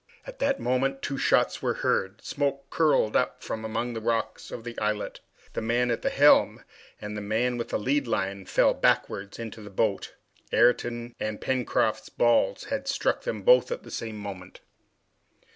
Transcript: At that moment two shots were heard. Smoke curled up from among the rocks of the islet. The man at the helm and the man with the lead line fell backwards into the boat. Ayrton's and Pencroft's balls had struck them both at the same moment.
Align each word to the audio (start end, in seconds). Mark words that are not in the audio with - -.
At 0.25 0.39
that 0.39 0.59
moment 0.59 1.03
two 1.03 1.19
shots 1.19 1.61
were 1.61 1.75
heard. 1.75 2.23
Smoke 2.25 2.71
curled 2.71 3.15
up 3.15 3.43
from 3.43 3.63
among 3.63 3.93
the 3.93 4.01
rocks 4.01 4.49
of 4.49 4.63
the 4.63 4.75
islet. 4.79 5.19
The 5.53 5.61
man 5.61 5.91
at 5.91 6.01
the 6.01 6.09
helm 6.09 6.63
and 6.99 7.15
the 7.15 7.21
man 7.21 7.55
with 7.55 7.69
the 7.69 7.77
lead 7.77 8.07
line 8.07 8.47
fell 8.47 8.73
backwards 8.73 9.37
into 9.37 9.61
the 9.61 9.69
boat. 9.69 10.15
Ayrton's 10.51 11.13
and 11.19 11.39
Pencroft's 11.39 12.09
balls 12.09 12.63
had 12.63 12.87
struck 12.87 13.21
them 13.21 13.43
both 13.43 13.71
at 13.71 13.83
the 13.83 13.91
same 13.91 14.17
moment. 14.17 14.61